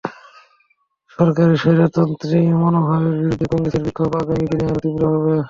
সরকারের 1.19 1.57
স্বৈরতন্ত্রী 1.57 2.39
মনোভাবের 2.61 3.15
বিরুদ্ধে 3.15 3.45
কংগ্রেসের 3.51 3.83
বিক্ষোভ 3.85 4.11
আগামী 4.21 4.45
দিনে 4.49 4.65
আরও 4.67 4.81
তীব্র 4.83 5.03
হবে। 5.13 5.33